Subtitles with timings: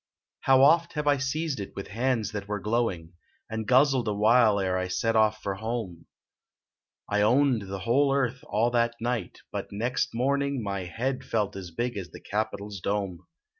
[0.39, 3.13] How oft have I seized it with hands that were glowing,
[3.51, 6.07] And guzzled awhile ere I set off for home;
[7.07, 11.69] I owned the whole earth all that night, but next morning My head felt as
[11.69, 13.27] big as the Capitol s dome.